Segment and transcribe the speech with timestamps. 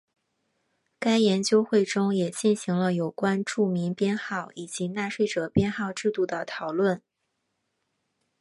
[0.97, 7.03] 该研究会中也进行了有关住民编号以及纳税者编号制度的讨论。